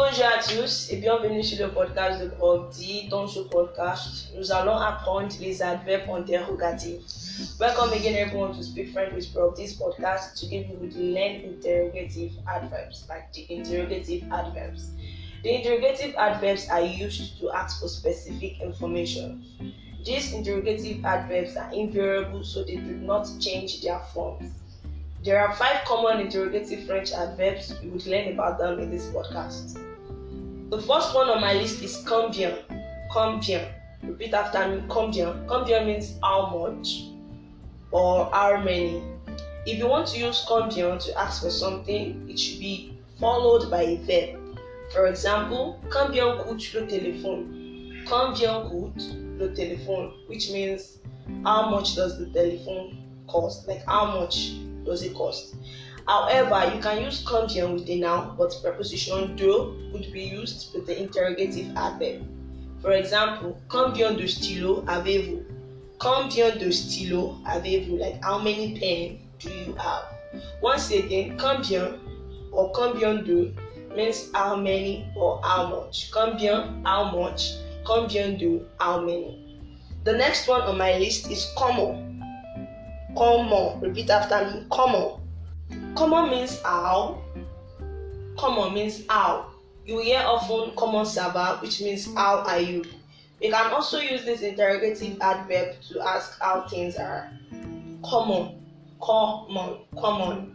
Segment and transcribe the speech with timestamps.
[0.00, 2.72] Bonjour à tous et bienvenue sur le podcast de Prof
[3.10, 7.58] Dans ce podcast, nous allons apprendre les adverbes interrogatifs.
[7.58, 12.30] Welcome again everyone to Speak French with Prof This podcast today we will learn interrogative
[12.46, 14.92] adverbs, like the interrogative adverbs.
[15.42, 19.42] The interrogative adverbs are used to ask for specific information.
[20.04, 24.52] These interrogative adverbs are invariable so they do not change their forms.
[25.24, 27.74] There are five common interrogative French adverbs.
[27.82, 29.87] We would learn about them in this podcast.
[30.70, 32.58] The first one on my list is combien.
[33.10, 33.72] Combien.
[34.02, 34.82] Repeat after me.
[34.88, 35.46] Combien.
[35.46, 37.04] Combien means how much
[37.90, 39.02] or how many.
[39.64, 43.82] If you want to use combien to ask for something, it should be followed by
[43.82, 44.58] a verb.
[44.92, 48.04] For example, combien coûte le téléphone?
[48.06, 50.12] Combien coûte le téléphone?
[50.26, 50.98] Which means
[51.44, 53.66] how much does the telephone cost?
[53.66, 54.52] Like how much
[54.84, 55.54] does it cost?
[56.08, 60.86] However, you can use combien with a noun, but preposition de would be used with
[60.86, 62.24] the interrogative adverb.
[62.80, 65.44] For example, combien de stylos avez-vous?
[65.98, 67.98] Combien de stylos avez-vous?
[67.98, 70.04] Like how many pens do you have?
[70.62, 72.00] Once again, combien
[72.52, 73.52] or combien de
[73.94, 76.10] means how many or how much.
[76.10, 77.52] Combien, how much.
[77.84, 79.60] Combien de, how many.
[80.04, 82.22] The next one on my list is comment.
[83.14, 83.82] Comment.
[83.82, 84.64] Repeat after me.
[84.70, 85.20] Comment.
[85.94, 87.22] Comment means how.
[88.36, 89.46] Comment means how.
[89.84, 92.84] You hear often comment ça va, which means how are you.
[93.40, 97.30] We can also use this interrogative adverb to ask how things are.
[98.02, 98.54] Comment,
[99.00, 100.50] comment, comment.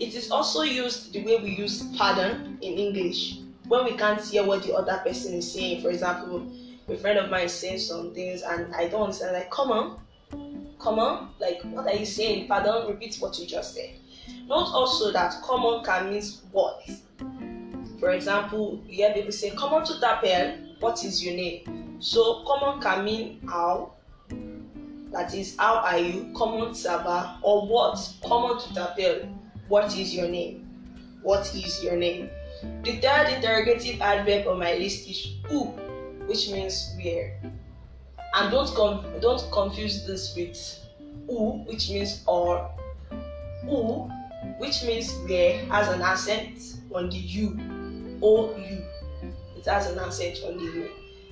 [0.00, 4.44] It is also used the way we use pardon in English when we can't hear
[4.44, 5.82] what the other person is saying.
[5.82, 6.46] For example,
[6.88, 9.34] a friend of mine is saying some things and I don't understand.
[9.34, 10.00] Like, come on,
[10.80, 11.30] come on.
[11.38, 12.48] Like, what are you saying?
[12.48, 13.90] Pardon, repeat what you just said.
[14.46, 16.82] Note also that comment can mean what.
[18.00, 21.96] For example, you hear people say, Come on to Tapel, what is your name?
[22.00, 23.92] So, comment can mean how,
[25.12, 26.32] that is, how are you?
[26.34, 27.98] Comment ça va, or what?
[28.24, 29.28] Common to Tapel,
[29.68, 30.66] what is your name?
[31.22, 32.30] What is your name?
[32.82, 35.66] The third interrogative adverb on my list is who,
[36.26, 37.38] which means where.
[38.34, 40.56] And don't, com- don't confuse this with
[41.26, 42.70] who, which means or.
[43.64, 44.10] Who,
[44.58, 47.58] which means where, has an accent on the U.
[48.22, 48.84] O U.
[49.56, 50.90] It has an accent on the U.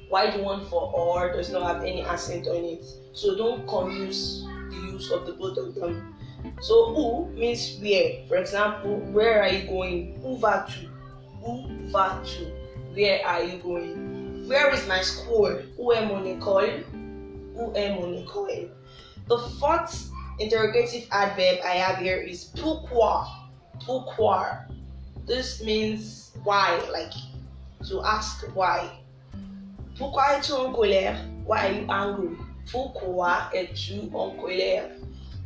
[0.08, 2.84] Why the one for or does not have any accent on it?
[3.12, 6.14] So don't confuse the use of the both of them.
[6.60, 8.26] So U means where.
[8.28, 10.20] For example, where are you going?
[10.24, 10.88] Où vas-tu?
[11.42, 12.47] Où vas-tu?
[12.94, 14.48] Where are you going?
[14.48, 15.62] Where is my school?
[15.78, 16.84] Où est mon école?
[17.54, 18.70] Où est mon école?
[19.28, 20.08] The fourth
[20.38, 23.26] interrogative adverb I have here is pourquoi.
[23.84, 24.65] Pourquoi.
[25.26, 27.12] This means why, like
[27.88, 28.91] to ask why.
[29.97, 31.19] Pourquoi es-tu en colère?
[31.44, 32.37] Why are you angry?
[32.71, 34.91] Pourquoi es-tu en colère?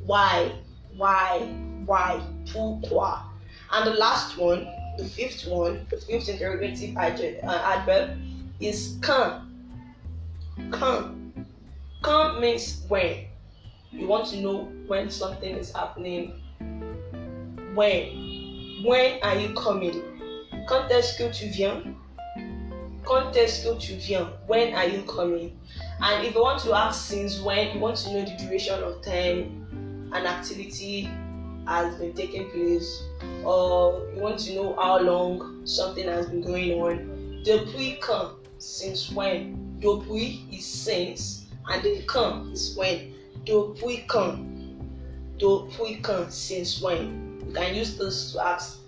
[0.04, 0.52] Why,
[0.96, 1.48] why,
[1.86, 2.20] why,
[2.52, 3.22] pourquoi?
[3.70, 4.66] And the last one,
[4.98, 8.18] the fifth one, the fifth interrogative uh, adverb
[8.60, 9.48] is quand.
[10.70, 11.16] Quand.
[12.02, 13.26] Quand means when.
[13.92, 16.40] You want to know when something is happening.
[17.74, 18.82] When.
[18.84, 20.02] When are you coming?
[20.66, 21.94] Quand est-ce que tu viens?
[23.04, 24.28] Quand est-ce que tu viens?
[24.46, 25.58] When are you coming?
[26.00, 29.02] And if you want to ask since when, you want to know the duration of
[29.02, 31.10] time an activity
[31.66, 33.02] has been taking place,
[33.44, 37.42] or you want to know how long something has been going on.
[37.44, 38.36] Depuis quand?
[38.58, 39.76] Since when?
[39.80, 43.12] Depuis is since, and then quand is when.
[43.44, 44.38] Depuis quand?
[45.38, 46.32] Depuis quand?
[46.32, 47.40] Since when?
[47.46, 48.78] You can use this to ask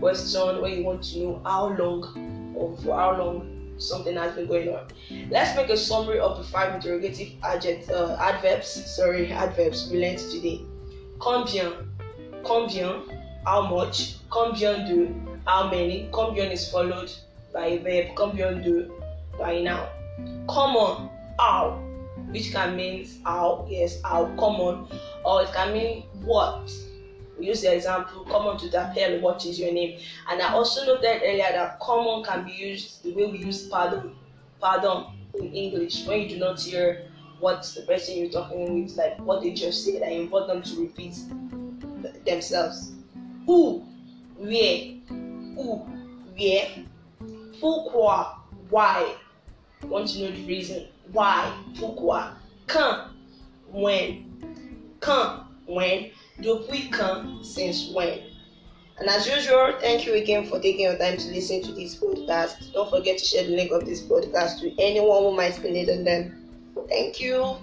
[0.00, 4.46] question when you want to know how long or for how long something has been
[4.46, 4.86] going on.
[5.30, 10.18] Let's make a summary of the five interrogative adject, uh, adverbs, sorry, adverbs we learned
[10.18, 10.60] today.
[11.18, 11.72] Combien,
[12.44, 13.02] combien,
[13.44, 15.14] how much, combien de,
[15.46, 17.10] how many, combien is followed
[17.52, 18.90] by a verb, combien de,
[19.38, 19.88] by now.
[20.48, 21.80] Comment, how,
[22.32, 24.90] which can mean how, yes, how, comment,
[25.24, 26.70] or it can mean what,
[27.38, 29.98] we use the example comment to that Dapel, what is your name?
[30.30, 34.14] And I also noted earlier that comment can be used the way we use pardon,
[34.60, 37.08] pardon in English when you do not hear
[37.40, 40.80] what the person you're talking with, like what they just said, you want them to
[40.80, 41.16] repeat
[42.24, 42.92] themselves.
[43.46, 43.80] Who,
[44.36, 45.78] where, who,
[46.36, 46.68] where,
[47.60, 48.36] pourquoi,
[48.70, 49.16] why.
[49.82, 51.52] Want to know the reason why?
[51.78, 52.32] Pourquoi?
[52.66, 53.10] Quand,
[53.70, 54.24] when,
[55.00, 56.10] quand, when
[56.40, 58.18] Depuis quand, since when.
[58.98, 62.72] And as usual, thank you again for taking your time to listen to this podcast.
[62.72, 66.04] Don't forget to share the link of this podcast to anyone who might be needing
[66.04, 66.48] them.
[66.88, 67.56] Thank you.